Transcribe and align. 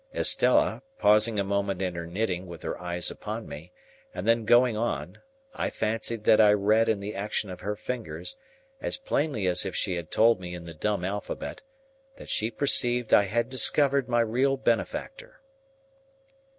Estella, 0.15 0.81
pausing 0.97 1.37
a 1.39 1.43
moment 1.43 1.79
in 1.79 1.93
her 1.93 2.07
knitting 2.07 2.47
with 2.47 2.63
her 2.63 2.75
eyes 2.81 3.11
upon 3.11 3.47
me, 3.47 3.71
and 4.15 4.27
then 4.27 4.45
going 4.45 4.75
on, 4.75 5.21
I 5.53 5.69
fancied 5.69 6.23
that 6.23 6.41
I 6.41 6.53
read 6.53 6.89
in 6.89 6.99
the 7.01 7.13
action 7.13 7.51
of 7.51 7.59
her 7.59 7.75
fingers, 7.75 8.35
as 8.81 8.97
plainly 8.97 9.45
as 9.45 9.63
if 9.63 9.75
she 9.75 9.93
had 9.97 10.09
told 10.09 10.39
me 10.39 10.55
in 10.55 10.65
the 10.65 10.73
dumb 10.73 11.05
alphabet, 11.05 11.61
that 12.15 12.29
she 12.29 12.49
perceived 12.49 13.13
I 13.13 13.25
had 13.25 13.47
discovered 13.47 14.09
my 14.09 14.21
real 14.21 14.57
benefactor. 14.57 15.39